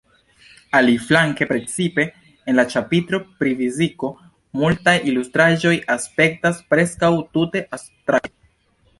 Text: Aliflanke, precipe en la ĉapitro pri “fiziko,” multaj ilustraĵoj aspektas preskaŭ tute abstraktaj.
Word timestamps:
Aliflanke, 0.77 1.45
precipe 1.49 2.05
en 2.53 2.55
la 2.59 2.63
ĉapitro 2.71 3.19
pri 3.43 3.51
“fiziko,” 3.59 4.09
multaj 4.61 4.95
ilustraĵoj 5.11 5.73
aspektas 5.97 6.63
preskaŭ 6.73 7.11
tute 7.37 7.63
abstraktaj. 7.79 8.33